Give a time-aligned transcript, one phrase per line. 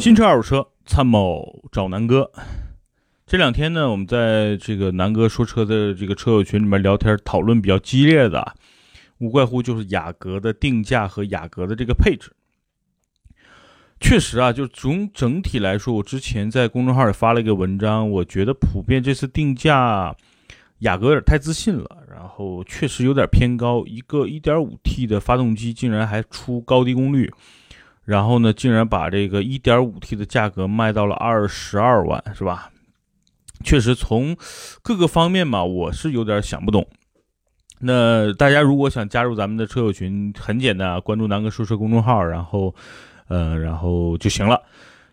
[0.00, 2.32] 新车二手车参谋找南哥。
[3.26, 8.54] 这两天呢，我们在这个南哥说车的这个车友群里面聊天，讨论比较激烈的，
[9.18, 12.32] 无怪乎就是雅阁的定价和雅阁的这个配置。
[14.00, 20.16] 确实啊，就从整体来说，我之前在公众号里发了一个文章，我觉得普遍这次定价，
[20.78, 27.30] 雅阁有点太自信了，然后确实有点偏高，一个 1.5T 的发动机竟然还出高低功率。
[28.10, 32.72] 然后呢，竟然把这个 1.5T 的价格卖到了二十二万，是吧？
[33.62, 34.36] 确实，从
[34.82, 36.88] 各个方面嘛，我是有点想不懂。
[37.78, 42.74] 那大家如果想加入咱们的车友群，很简单啊，关注南哥说车公众号，然后，
[43.28, 44.60] 呃，然后就行了。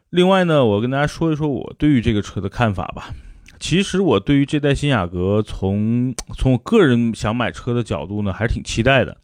[0.09, 3.13] 另外呢，我跟大家说一说我对于这个车的看法吧。
[3.59, 9.15] 其实我对于这代新雅阁，从从我个人想买车的角度呢，还是挺期待的。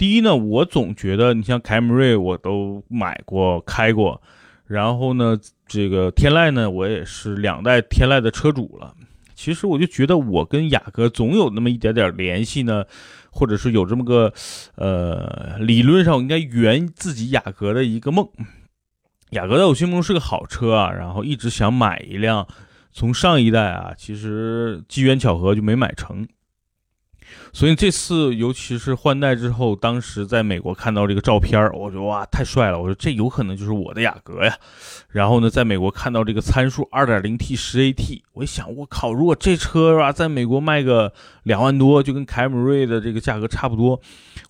[0.00, 4.22] 第一呢，我总觉得你像凯美瑞，我都买过开过，
[4.66, 8.94] 然后呢，这个天籁呢，我也是两代天籁的车主了。
[9.34, 12.82] 其实我就觉得我跟雅阁总有那么一点点联系呢，
[13.30, 14.32] 或者是有这么个，
[14.76, 18.26] 呃，理论上我应该圆自己雅阁的一个梦。
[19.32, 22.48] 雅阁在我心目中是个好车啊，然后一直想买一辆，
[22.90, 26.26] 从上一代啊，其实机缘巧合就没买成。
[27.52, 32.78] 所以这次，尤其是换代之后，当时在美国看到这个照片我觉得哇，太帅了！
[32.78, 34.54] 我说这有可能就是我的雅阁呀。
[35.08, 44.00] 然后呢，在美国看到这个参数 2.0T 10AT，我一想，我靠，如果这车是吧，在美国卖个两万多，就跟凯美瑞的这个价格差不多，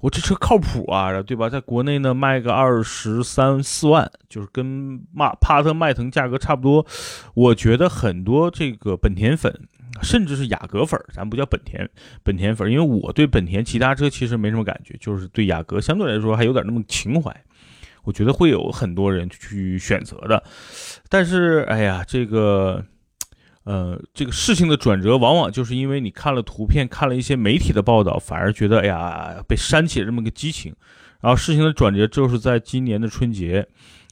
[0.01, 1.49] 我这车靠谱啊，对吧？
[1.49, 6.87] 在国内呢，卖个二十三四万，就是跟马帕特迈腾价格差不多。
[7.33, 9.69] 我觉得很多这个本田粉。
[10.03, 11.89] 甚至是雅阁粉儿，咱不叫本田
[12.23, 17.35] 本田粉儿，因为我对本田其他车其实没什么感觉，就是对雅阁相对来说还有点那么情怀。
[18.05, 20.43] 我觉得会有很多人去选择的，
[21.11, 22.83] 但是哎呀，这个，
[23.65, 30.75] 呃，这个事情的转折往往就是因为你看了图片，看了一些媒体的报道，反而觉得哎呀被煽起了这么个激情。
[31.21, 33.69] 然后事情的转折就是在今年的春节，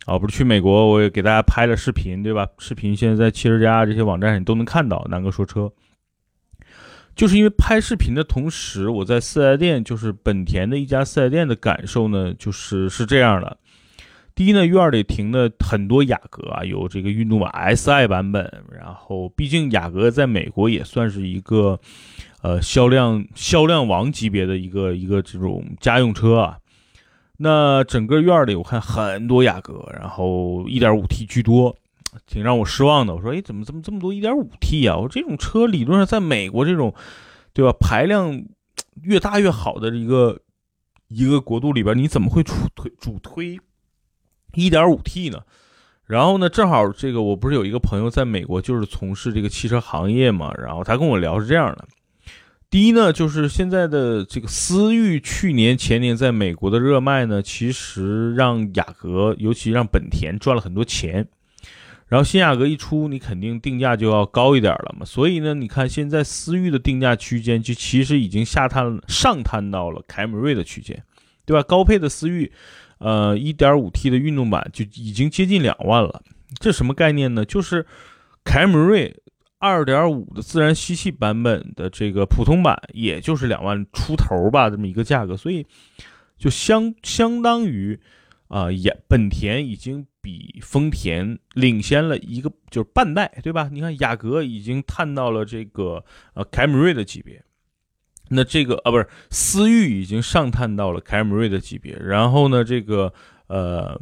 [0.08, 2.48] 啊，不是去美国，我也给大家拍了视频，对吧？
[2.58, 5.06] 视频现在在汽车家这些网站上你都能看到。
[5.10, 5.70] 南哥说车。
[7.14, 13.58] 就是因为拍视频的同时，我在四 S 店，就是本田的一家四 S 店的感受呢，就是是这样的。
[14.34, 18.62] 第一呢，院里停的很多雅阁啊，有这个运动版 SI 版本。
[18.72, 21.78] 然后，毕竟雅阁在美国也算是一个，
[22.40, 26.56] 呃，销量销量王级别的一个一个这种家用车啊。
[27.38, 31.76] 那整个院里我看很多雅阁，然后 1.5T 居多。
[32.26, 33.14] 挺让我失望的。
[33.14, 34.96] 我说，哎，怎么这么这么多 1.5T 啊？
[34.96, 36.92] 我这种车理论上在美国这种，
[37.52, 37.70] 对吧？
[37.78, 38.42] 排量
[39.02, 40.40] 越大越好的一个
[41.08, 43.60] 一个国度里边，你怎么会主推主推
[44.54, 45.42] 1.5T 呢？
[46.06, 50.52] 然后呢，正好这个我不是有一个朋友在美国，就是从事这个汽车行业嘛。
[50.56, 51.86] 然后他跟我聊是这样的：
[52.70, 61.26] 第一呢，就是现在的这个思域去年前年在美国的热卖呢，其实让雅阁，尤其让本田赚了很多钱。
[62.08, 65.04] 然后新雅阁一出，你肯定定价就要高一点了嘛。
[65.06, 71.02] 所以呢，你看现在思域的定价区间就其实已经下探上探到了凯美瑞的区间，
[71.46, 71.62] 对吧？
[71.62, 72.52] 高配的思域，
[72.98, 76.22] 呃，1.5T 的运动版就已经接近两万了。
[76.58, 77.46] 这什么概念呢？
[77.46, 77.86] 就是
[78.44, 79.14] 凯美瑞
[79.60, 85.36] 2.5的自然吸气版本的这个普通版，也就是两万出头吧，这么一个价格。
[85.36, 85.66] 所以
[86.36, 87.98] 就相相当于
[88.48, 90.06] 啊，也本田已经。
[90.20, 93.70] 比丰田领先了一个就是半代，对吧？
[93.72, 96.04] 你看雅阁已经探到了这个
[96.34, 97.42] 呃凯美瑞的级别，
[98.28, 103.10] 那这个啊不是思域已经上探到了凯美瑞的级别，然后呢这个
[103.46, 103.98] 呃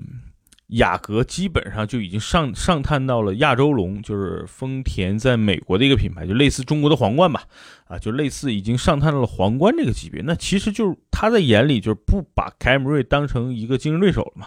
[0.69, 7.43] 雅阁基本上就已经上上探到了亚洲龙，就是丰田在美国的一个品牌，就类似中国的皇冠吧，
[7.87, 14.47] 啊就类似已经上探到了皇冠这个级别，那其实就是他在眼里就是不把凯美瑞当成一个竞争对手了嘛。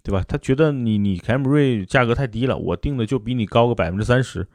[0.00, 0.24] 对吧？
[0.26, 4.46] 他觉得你你凯美瑞价格太低了，我定的就比你高个百分之三十，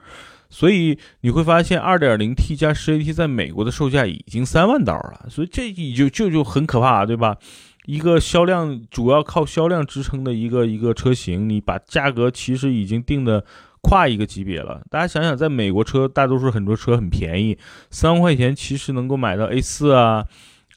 [0.50, 7.38] 所以你会发现二点零 T 加十 AT 在美国的售价已经三万刀了，所以这就就就很可怕，对吧？
[7.86, 13.44] 一个销量主要靠销量支撑的一个一个车型，你把价格其实已经定的
[13.82, 14.82] 跨一个级别了。
[14.90, 17.58] 大家想想，在美国车大多数很多车很便宜，
[17.90, 20.26] 三万块钱其实能够买到 A 四啊，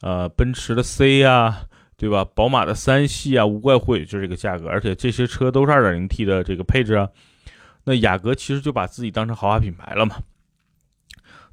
[0.01, 1.63] 呃，奔驰的 C 啊。
[1.99, 2.23] 对吧？
[2.23, 7.09] 宝马的三系啊，无怪乎也就这个价格，而且这些车都是 2.0T 的这个配置啊。
[7.85, 10.17] 那雅阁其实就把自己当成豪华品牌了嘛。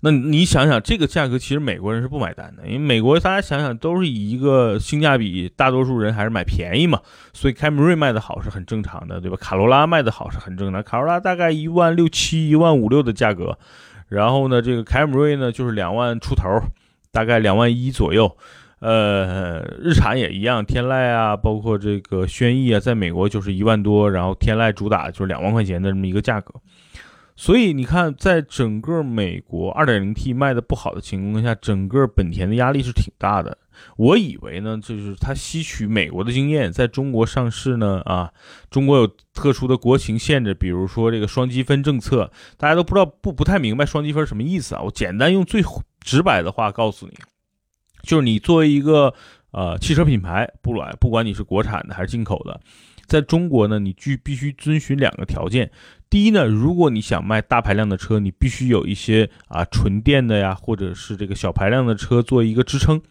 [0.04, 7.00] 那你想想，这个价格其实美国人是不买单的，因为美国大家想想都是以一个性价比，大多数人还是买便宜嘛，
[7.32, 9.36] 所以凯美瑞卖的好是很正常的，对吧？
[9.40, 13.58] 卡罗拉卖的好是很正常，卡罗拉大概一万六七、一万五六的价格，
[14.08, 16.50] 然后呢，这个凯美瑞呢就是两万出头，
[17.10, 18.36] 大概两万一左右。
[18.80, 26.52] 呃，日产也一样，天籁啊，包括这个轩逸啊，在美国就是一万多，然后天籁主打就是两万块钱的这么一个价格。
[27.36, 33.58] 所以你看，在整个美国 2.0T 卖的不好的情况下，整个本田的压力是挺大的。
[33.96, 38.32] 我以为呢，就是它吸取美国的经验，在中国上市呢，啊，
[38.70, 44.82] 中国有特殊的国情限制，比如说这个双积分政策，大家都不知道不不太明白双积分什么意思啊。
[44.82, 45.60] 我简单用最
[46.00, 47.14] 直白的话告诉你，
[48.04, 49.12] 就是你作为一个
[49.50, 52.60] 呃汽车品牌，不管不管你是国产的还是进口的。
[53.06, 55.70] 在中国呢，你具必须遵循两个条件。
[56.14, 63.02] 第一呢，如果你想卖大排量的车，你必须有一些啊纯电的呀，或者是这个小排量的车做一个支撑。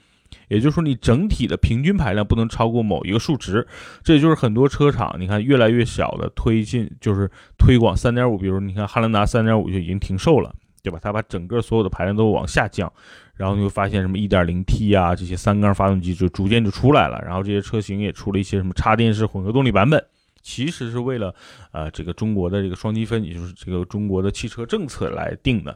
[0.47, 3.67] 也就是说，你整体的平均排量不能超过某一个数值。
[4.05, 10.55] 这也就是很多车厂，你看越来越小的推进，就是推广三点五，比如你看汉兰达三点五就已经停售了。
[10.81, 10.97] 对吧？
[11.01, 12.89] 它把整个所有的排量都往下降，
[13.35, 20.05] 然后你会发现什么 1.0T 啊这些三缸发动机就逐渐就出来了，然后这些车型也出了一些什么插电式混合动力版本，
[20.43, 21.33] 其实是为了
[21.71, 25.75] 呃这个中国的这个双积分，也就是这个中国的汽车政策来定的。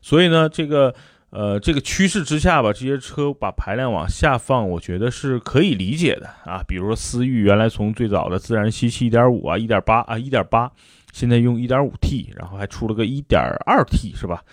[0.00, 0.94] 所以呢，这个
[1.28, 6.62] 呃这个趋势之下吧，这些车把排量往下放，我觉得是可以理解的啊。
[6.66, 10.70] 比如说思域原来从最早的自然吸气1.5啊、1.8啊、1.8。
[11.10, 14.44] 现在用 1.5T，然后还出了个 1.2T，是吧？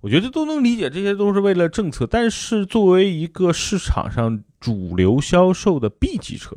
[0.00, 2.06] 我觉得都能理解，这些都是为了政策。
[2.06, 6.56] 但是作为一个市场上主流销售的 B 级车，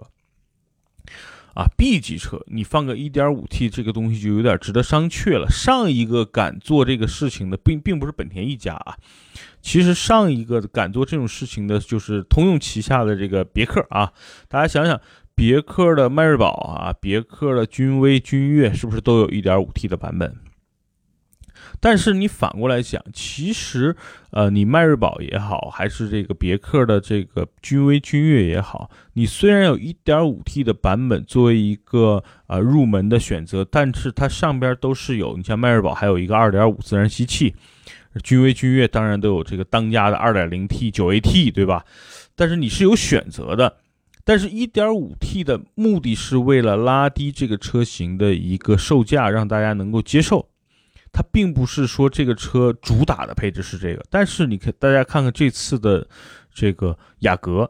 [1.57, 5.47] 啊，B 级车，你放个 1.5T 这个东西就有点值得商榷了。
[5.49, 8.95] 上一个敢做这个事情的，并并不是本田一家啊，
[9.61, 14.13] 其实上一个敢做这种事情的，就是通用旗下的这个别克啊。
[14.47, 15.01] 大家想想。
[15.37, 20.35] 别克的迈锐宝啊，别克的君威、君越是不是都有一点五 T 的版本？
[21.79, 23.95] 但是你反过来想，其实，
[24.31, 37.53] 呃，你迈锐宝也好，还是这个别克的这个君威、君越也好，你虽然有一点五 T 的版本作为一个呃入门的选择，但是它上边都是有，你像迈锐宝还有一个二点五自然吸气，
[38.23, 41.85] 君威、君越当然都有这个当家的二点零 T 九 AT，对吧？
[42.35, 43.77] 但是你是有选择的。
[44.23, 50.49] 但是 1.5T 的目的是为了拉低这个车型的一个售价，让大家能够接受。
[51.11, 54.03] 它并不是说这个车主打的配置是这个。
[54.09, 56.07] 但是你看，大家看看这次的
[56.53, 57.69] 这个雅阁，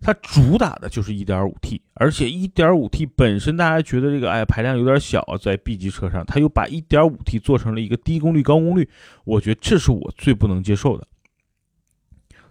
[0.00, 8.88] 它主打的就是 1.5T，而且 1.5T 本身大家觉得这个哎排量有点小，在 B 级车上，它又把 1.5T 做成了一个低功率高功率，
[9.24, 11.06] 我觉得这是我最不能接受的。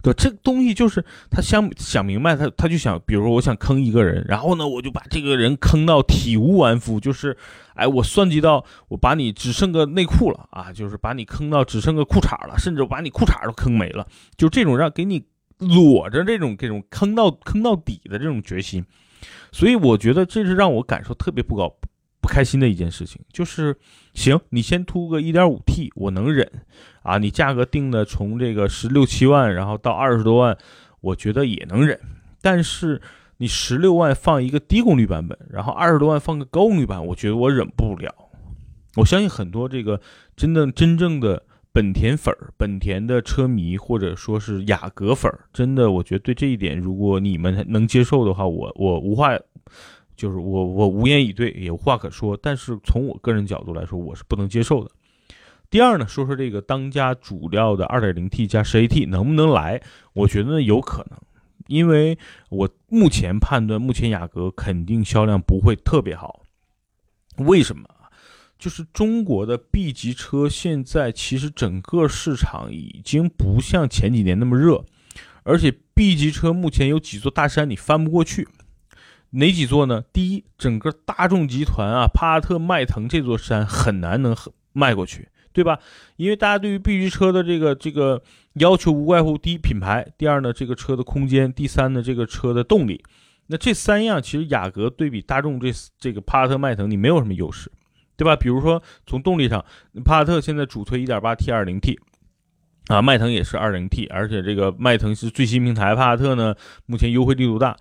[0.02, 7.36] 对，这个东西就是他想想明白，他他就想，比如说我想坑一个人，然后呢，我就把这个人坑到体无完肤，就是，
[7.74, 14.04] 哎，我算计到我把你只剩个内裤了啊，就是把你坑到只剩个裤衩了，甚至我把你裤衩都坑没了，
[14.36, 15.24] 就这种让给你
[15.58, 18.84] 裸着这种这种坑到坑到底的这种决心，
[19.52, 21.72] 所以我觉得这是让我感受特别不高。
[22.22, 23.76] 不开心的一件事情就是，
[24.14, 26.48] 行，你先突个 1.5T，我能忍，
[27.02, 30.56] 啊，你价格定的从这个十六七万，然后到二十多万，
[31.00, 31.98] 我觉得也能忍。
[32.40, 33.02] 但是
[33.38, 38.14] 你十六万放一个低功率版本，然后二十多万放个高功率版，我觉得我忍不了。
[38.94, 40.00] 我相信很多这个
[40.36, 49.36] 真的真正的本田粉儿、本田的车迷，或者说是雅阁粉儿，真的，我觉得对这一点，如果你们能接受的话，我我无话。
[50.22, 52.38] 就是我我无言以对，也无话可说。
[52.40, 54.90] 但是从我个人角度来说，我是不能接受的。
[55.68, 59.82] 第二呢，说说这个当家主料的 2.0T 加 10AT 能不能来？
[60.12, 61.18] 我觉得有可能，
[61.66, 62.16] 因为
[62.50, 66.44] 我目前判断，目前雅阁肯定销量不会特别好。
[67.38, 67.88] 为什么？
[68.60, 74.84] 就是中国的 B 级车现在其实整个市场已经不像前几年那么热，
[75.42, 78.46] 而且 B 级车目前有几座大山你翻不过去。
[79.32, 80.04] 哪几座呢？
[80.12, 84.36] 第一，整个大众集团啊，帕萨特、迈腾这座山很难能
[84.72, 85.78] 迈过去，对吧？
[86.16, 88.22] 因为大家对于 B 级车的这个这个
[88.54, 93.02] 要求无外乎第一品牌，第二呢这个车的空间，第三呢这个车的动力。
[93.46, 97.72] 那这三样其实雅阁对比大众这这个帕萨特、迈腾，你没有什么优势，
[98.16, 98.36] 对吧？
[98.36, 99.64] 比如说从动力上，
[100.04, 101.98] 帕萨特现在主推 1.8T、2.0T，
[102.88, 107.74] 啊，迈腾也是 2.0T，而且这个迈腾是最新平台，帕萨特呢目前优惠力度大。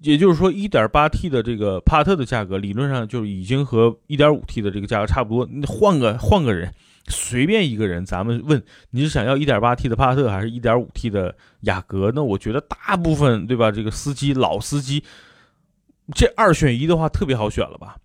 [0.00, 5.48] 也就是说一点八 T 的这个帕萨特的价格，理论上就已经和一点五 T 的这个价格差不多。
[5.50, 6.72] 你换个换个人，
[7.08, 12.12] 随便一个人，咱们问你是想要一点八 T 的帕萨特，还是一点五 T 的雅阁？
[12.14, 13.72] 那我觉得大部分对吧？
[13.72, 15.02] 这个司机老司机，
[16.14, 17.96] 这二选一的话，特别好选了吧？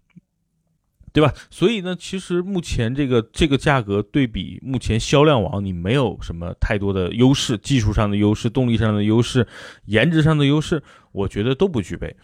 [1.14, 1.32] 对吧？
[1.52, 9.48] 所以呢，其实目前这个这个价格对比目前销量王，你没有什么太多的优势，技术上的优势、动力上的优势、
[9.86, 12.16] 颜值上的优势，我觉得都不具备。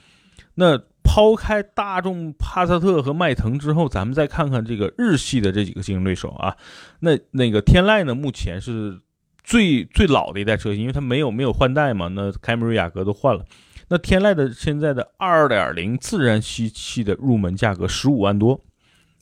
[0.55, 6.57] 那抛开大众、帕萨特和迈腾之后，咱们再看看这个日系的这几个竞争对手啊。
[6.99, 8.99] 那那个天籁呢，目前是
[9.43, 12.07] 最最老的一代车型，因为它没有没有换代嘛。
[12.07, 13.45] 那凯美瑞、雅阁都换了。
[13.89, 18.61] 那天籁的现在的2.0自然吸气的入门价格十五万多。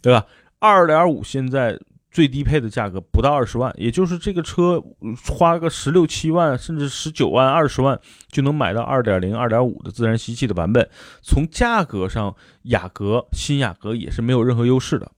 [0.02, 0.26] 对吧？
[0.60, 4.84] 二点五现在最低配的价格不到二十万，也就是这个车
[5.30, 8.00] 花个十六七万，甚至十九万、二十万
[8.30, 10.90] 就能买到二点零、二点五的自然吸气的版本。
[11.22, 15.12] 从价格上，雅阁新雅阁也是没有任何优势的，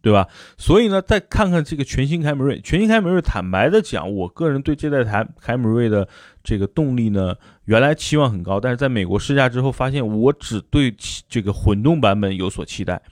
[0.00, 0.28] 对吧？
[0.56, 6.08] 所以呢，再看看这个全新凯美瑞，全新凯美瑞，坦白的讲，我个人对这代台凯美瑞的
[6.42, 7.34] 这个动力呢，
[7.66, 10.94] 原来期望很高，但是在美国试驾之后，发现我只对
[11.28, 13.02] 这个混动版本有所期待。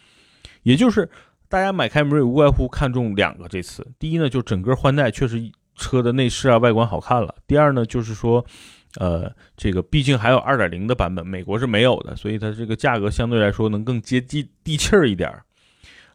[0.66, 1.08] 也就是
[1.48, 5.40] 大家买凯美瑞无外乎看中两个，这次第一呢，就整个换代确实
[5.76, 8.44] 车的内饰啊外观好看了；第二呢，就是说，
[8.98, 15.44] 呃，这个毕竟还有二点零的版本，美国是没有的，所以它这个价格相对来说能更接地地气儿一点儿。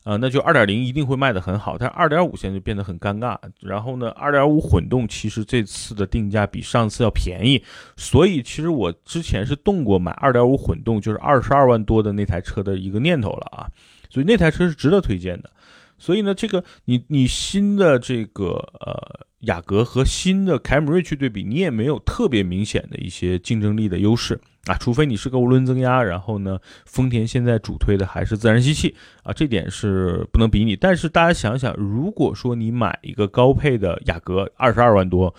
[0.03, 3.37] 呃，那就二点零一定会卖的很好，但二点五现在就变得很尴尬。
[3.61, 7.63] 然后呢，二点五混动其实这次的定价比上次要便宜，
[7.95, 13.69] 所以其实我之前是动过买二点五混动，就是二十二万多的那台车的一个念头了啊。
[14.11, 15.49] 所以那台车是值得推荐的，
[15.97, 18.49] 所以呢，这个你你新的这个
[18.81, 30.75] 呃雅阁和新的凯美瑞去对比，你也没有特别明显的一些竞争力的优势啊，除非你是个涡轮增压，然后呢，丰田现在主推的还是自然吸气啊，这点是不能比拟。
[30.75, 35.33] 但是大家想想，如果说你买一个高配的雅阁二十二万多，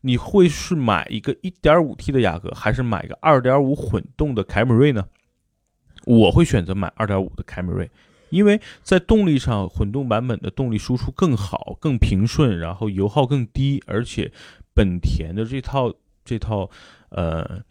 [0.00, 5.06] 你会是买一个一点五 T 的雅阁，还是买一个2.5混动的凯美瑞呢？
[6.04, 7.90] 我会选择买二点五的凯美瑞。
[8.30, 14.30] 因为在动力上，混动版本的动力输出更好、更平顺，然后油耗更低，而且
[14.74, 15.92] 本田的这套
[16.24, 16.70] 这套，
[17.10, 17.62] 呃，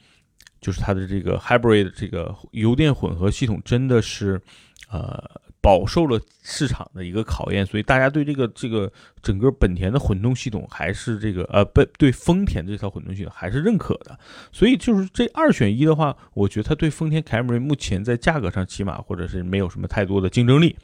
[0.60, 4.42] 就是它的这个 hybrid 这个油电混合系统，真的是，
[4.90, 5.42] 呃。
[5.66, 8.92] 饱受了市场的一个考验，所以大家对这个这个
[9.24, 14.16] 整个本田的混动系统还是这个呃不对丰田这套混动系统还是认可的，
[14.52, 20.76] 所以就是这二选一的话，我觉得它对丰田凯美瑞目前在价格上起码或者是没有什么太多的竞争力，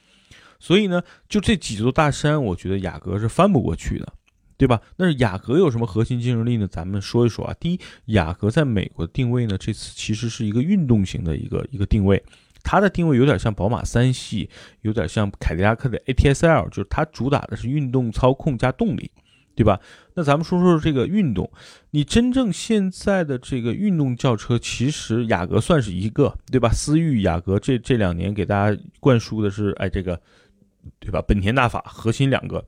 [0.60, 4.12] 所以呢，就这几座大山，我觉得雅阁是翻不过去的，
[4.58, 4.82] 对吧？
[4.98, 6.68] 那是雅阁有什么核心竞争力呢？
[6.68, 7.54] 咱们说一说啊。
[7.60, 12.24] 第一，雅阁在美国定位呢，这次其实是一个运动型的一个一个定位。
[12.64, 14.50] 它的定位有点像宝马三系，
[14.82, 19.12] 有点像凯迪拉克的 ATS-L，就是它主打的是运动操控加动力，
[19.56, 19.80] 对吧？
[20.14, 21.50] 那咱们说说这个运动，
[21.92, 26.70] 你真正现在的这个运动轿车，其实雅阁算是一个，对吧？
[26.70, 30.22] 思域、雅阁这这两年给大家灌输的是，哎，这个，
[31.00, 31.22] 对吧？
[31.22, 32.66] 本田大法核心两个，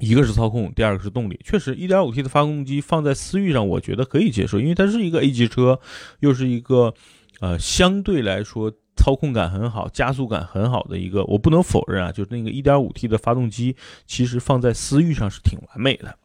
[0.00, 1.38] 一个是操控，第二个是动力。
[1.44, 5.78] 确实，1.5T 的发动机放在思域上，我觉得可以接受，因为它是一个 A 级车，
[6.20, 6.94] 又是一个，
[7.40, 8.72] 呃，相对来说。
[8.96, 13.76] 操控感很好，加速感很好的一个，我不能否认啊，就是那个 1.5T 的发动机，
[14.06, 16.18] 其实放在思域上是挺完美的。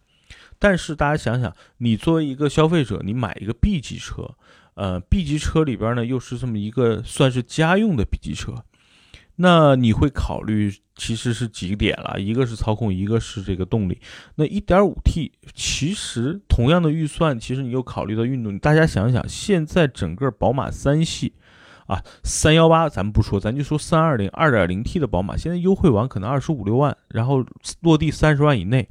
[0.58, 4.36] 但是大家想想，你作为一个消费者，你买一个 B 级车，
[4.76, 8.64] 呃，B 级车里边呢又是这么一个算是家用的 B 级车，
[9.36, 14.00] 那你会考虑其实是几点了，一个是操控，一个是这个动力。
[14.36, 21.34] 那 1.5T 其实同样的预算，其实你又考虑到运动，大家想想，现在整个宝马三系。
[21.88, 27.46] 啊，三幺八咱们不说，咱就说三二零二点零 T 的宝马，现在优惠完可能二十五六万，然后
[27.82, 28.88] 落地三十万以内，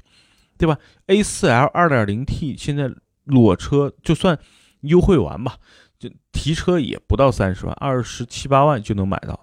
[0.59, 2.91] 对吧？A 四 L 二点零 T 现在
[3.25, 4.39] 裸车就算
[4.81, 5.57] 优惠完吧，
[5.99, 9.39] 就提车也不到三十万，二十七八万就能买到。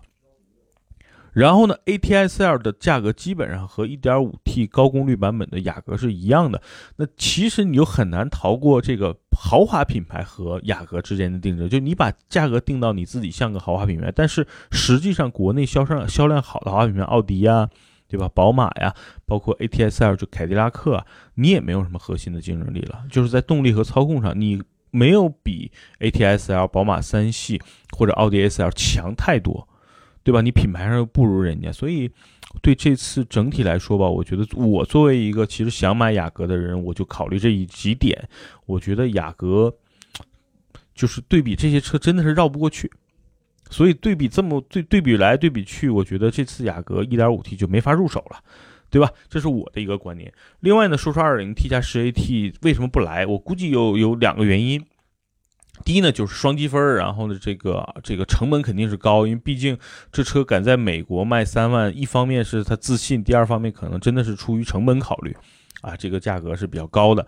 [1.38, 6.60] 然后呢，ATS-L 的价格基本上和 1.5T 高功率版本的雅阁是一样的。
[6.96, 11.70] 那其实你就很难逃过这个豪华品牌和雅阁之间的竞争。
[11.70, 17.70] 就你把价格定到你自己像个豪华品牌，但是实际上国内销上销量好的豪华品牌，奥迪呀，
[18.08, 18.28] 对吧？
[18.34, 18.96] 宝马呀，
[19.28, 23.04] 包括 ATS-L 就凯迪拉克，你也没有什么核心的竞争力了。
[23.12, 27.62] 就是在动力和操控上，你没有比 ATS-L、宝马三系
[27.96, 29.68] 或者奥迪 A4L 强太多。
[30.28, 30.42] 对吧？
[30.42, 32.12] 你品牌上又不如人家，所以
[32.62, 38.28] 对这次整体来说吧，我觉得我作为一个其实想买雅阁的人，我就考虑这一几点。
[38.66, 39.74] 我觉得雅阁
[40.94, 42.92] 就是对比这些车真的是绕不过去。
[43.70, 48.44] 所以对比这么对对比来对比去，我觉得这次雅阁 1.5T 就没法入手了，
[48.90, 49.10] 对吧？
[49.30, 50.30] 这是我的一个观念。
[50.60, 53.26] 另外呢，说说 2.0T 加 10AT 为什么不来？
[53.26, 54.84] 我估计有有两个原因。
[55.86, 59.78] 第一呢，就是双积分，然后呢，这个这个成本肯定是高，因为毕竟
[60.12, 65.36] 这车敢在美国卖三万，一方面是他自信，第二方面可能真的是出于成本考虑，
[65.82, 67.26] 啊，这个价格是比较高的。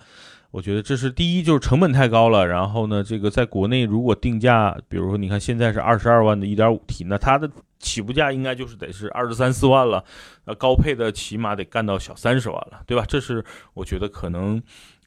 [0.52, 2.48] 我觉得这是第一，就是成本太高了。
[2.48, 10.04] 然后呢，这个在国内如果定价，比如说你看现在是二十二万的 1.5T，那它的起步价应该就是得是二十三四万了。
[10.46, 13.06] 呃，高配的起码得干到小三十万了，对吧？
[13.08, 14.60] 这是我觉得可能，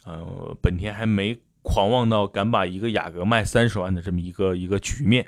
[0.05, 5.27] 呃，本田还没狂妄到敢把一个雅阁卖三十万的这么一个一个局面。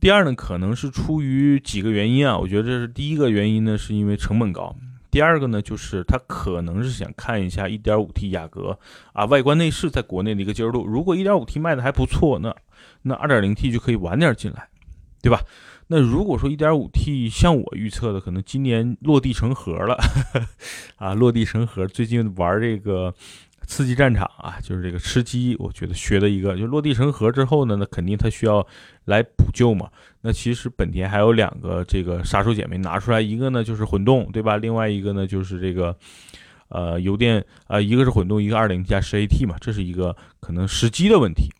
[0.00, 2.36] 第二呢，可能是出于几个原因啊。
[2.36, 4.76] 我觉得这是第一个原因呢，是因为成本高。
[5.10, 8.78] 第二个呢，就是他可能是想看一下 1.5T 雅阁
[9.12, 10.84] 啊，外观内饰在国内的一个接受度。
[10.84, 12.54] 如果 1.5T 卖的还不错，那
[13.02, 14.68] 那 2.0T 就可以晚点进来，
[15.22, 15.40] 对吧？
[15.86, 19.96] 那如果说 1.5T 像我预测的，可能今年落地成盒了
[20.96, 21.86] 啊，落地成盒。
[21.86, 23.14] 最近玩这个。
[23.66, 28.66] 刺激战场啊，就是这个吃鸡，我觉得学的一个，就落地成盒之后呢，那肯定它需要
[29.04, 29.88] 来补救嘛。
[30.22, 34.56] 那其实本田还有两个这个杀手锏没拿出来，一个呢就是混动，对吧？
[34.56, 35.96] 另外一个呢就是这个
[36.68, 41.50] 呃油电啊，一个是混动，一个二零加十 AT 嘛，这是一个可能时机的问题。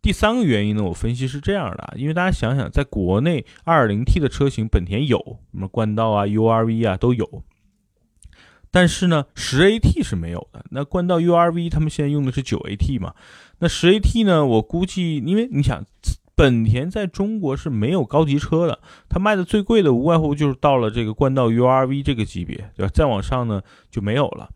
[0.00, 5.18] 第三个原因呢，我分析是这样的，因为大家想想，在国内二零 T 的车型，本田有
[5.52, 7.44] 什么冠道啊、URV 啊都有。
[8.72, 10.64] 但是呢，十 AT 是没有的。
[10.70, 13.14] 那冠道 URV 他们现在用的是九 AT 嘛？
[13.58, 14.44] 那十 AT 呢？
[14.44, 15.84] 我估计，因为你想，
[16.34, 22.90] 本田在中国是没有高级车的，它卖的最贵的无外乎就是到了这个冠道 URV 这个级别，对吧？
[22.92, 23.60] 再往上呢
[23.90, 24.48] 就没有了。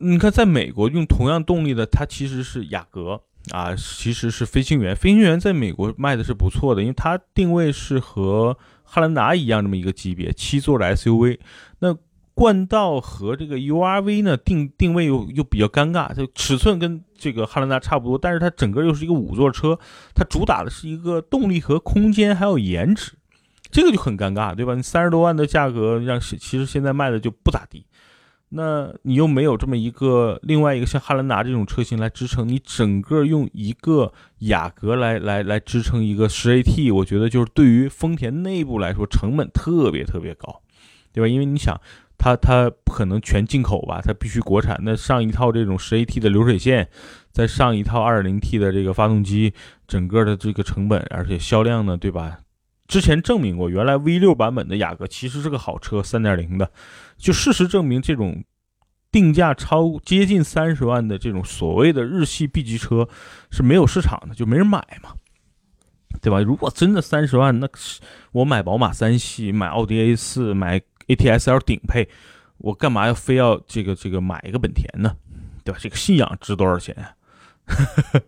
[0.00, 4.96] 你看，在美国用同样动力的，它其实是雅阁啊，其实是飞行员。
[4.96, 11.38] 飞行员在美国卖的是不错的，因为它定位是和汉兰达一样这么一个级别，七座的 SUV。
[11.78, 11.96] 那
[12.36, 19.78] 冠道和这个 URV 呢定定位又又比较尴尬，就尺寸跟这个汉兰达差不多，但是它整个又是一个五座车，
[20.14, 23.12] 它主打的是一个动力和空间还有颜值，
[23.70, 24.74] 这个就很尴尬，对吧？
[24.74, 27.86] 你三十多万的价格让其实现在卖的就不咋地，
[28.50, 40.60] 那你又没有这么一个另外一个像汉兰达这种车型来支撑，你整个用一个雅阁来来来支撑一个十 AT，我觉得就是对于丰田内部来说成本特别特别高，
[41.14, 41.28] 对吧？
[41.28, 41.80] 因为你想。
[42.18, 44.00] 它它不可能全进口吧？
[44.02, 44.78] 它必须国产。
[44.82, 46.88] 那上一套这种十 AT 的流水线，
[47.30, 49.52] 再上一套二点零 T 的这个发动机，
[49.86, 52.38] 整个的这个成本，而且销量呢，对吧？
[52.88, 56.70] 之前证明过，原来 V 六版本的雅阁其实是个好车，三点零的。
[57.18, 58.44] 就事实证明，这种
[59.12, 63.08] 定价超接近三十万的这种所谓的日系 B 级车
[63.50, 65.14] 是没有市场的，就没人买嘛，
[66.22, 66.40] 对吧？
[66.40, 67.68] 如果真的三十万，那
[68.32, 70.80] 我买宝马三系，买奥迪 A 四，买。
[71.08, 72.08] ATS-L 顶配，
[72.58, 75.16] 我干嘛要非要这个这个买一个本田呢？
[75.64, 75.78] 对吧？
[75.80, 77.12] 这个信仰值多少钱呀？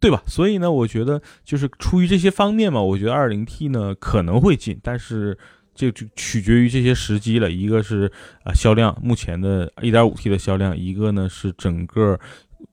[0.00, 0.22] 对吧？
[0.26, 5.38] 所以呢，我觉得就是出于这些方面嘛，我觉得 2.0T 呢可能会进，但是
[5.74, 7.50] 这就取决于这些时机了。
[7.50, 8.10] 一个是
[8.42, 12.18] 啊销量，目前的 1.5T 的销量；一个呢是整个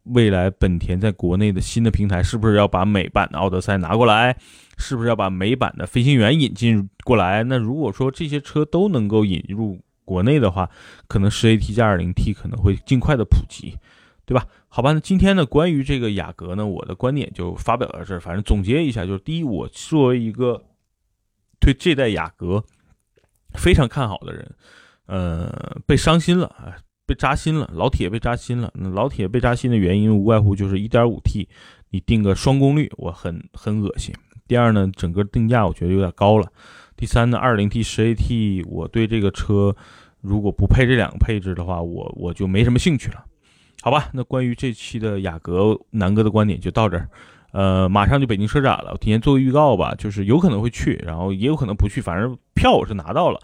[0.04, 4.38] 未来本田在国内的新的平台是不是要把美版的奥德赛拿过来？
[4.78, 7.44] 是不是要把美版的飞行员引进过来？
[7.44, 10.70] 那如果说这些车都能够引入国内的话，
[11.08, 13.76] 可能十 AT 加二零 T 可能会尽快的普及，
[14.24, 14.46] 对吧？
[14.68, 18.22] 好吧，那今天呢，关于这个雅阁呢，我的观点就发表到这儿。
[18.22, 20.64] 反正总结一下，就是第一，我作为一个
[21.60, 22.64] 对这代雅阁
[23.56, 24.56] 非常看好的人，
[25.08, 28.70] 呃，被伤心了啊，被扎心了，老铁被扎心了。
[28.76, 31.48] 那老铁被扎心的原因无外乎就是一点五 T，
[31.90, 34.14] 你定个双功率，我很很恶心。
[34.46, 36.48] 第二呢，整个定价我觉得有点高了。
[36.98, 39.76] 第三呢，二零 T 十 AT，我对这个车
[40.20, 43.24] 如果不配这两个配置的话，我我就没什么兴趣了。
[43.82, 47.10] 好吧，那关于这期的雅阁南哥的观点就到这儿。
[47.52, 53.40] 呃，马上就北京车展了，我提前做个预告吧，就是有可能会去，然后也有可能不去，反正票我是拿到了。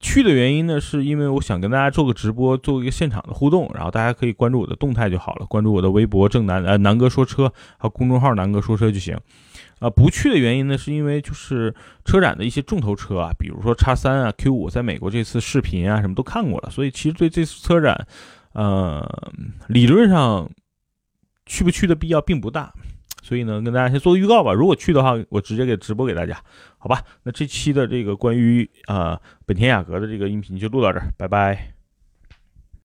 [0.00, 9.18] 去的原因呢，是因为我想跟大家做个直播，做一个现场的互动，然后大家可以关注我的动态就好了，关注我的微博正南呃南哥说车，还有公众号南哥说车就行。
[9.80, 11.72] 啊，不去的原因呢，是因为就是
[12.04, 18.06] 车展的一些重头车啊，比如说叉三啊、Q 五，在美国这次视频啊什么都看过了，所以其实对这次车展，
[18.54, 19.08] 呃，
[19.68, 20.50] 理论上
[21.46, 22.72] 去不去的必要并不大。
[23.28, 24.54] 所以呢，跟大家先做个预告吧。
[24.54, 26.42] 如果去的话，我直接给直播给大家，
[26.78, 27.02] 好吧？
[27.24, 31.77] 那这期的这个关于啊本田雅阁的这个音频就录到这儿，拜拜。